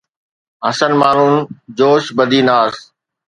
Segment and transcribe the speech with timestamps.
[0.65, 1.35] حسن مارون
[1.77, 2.75] جوش بدي ناز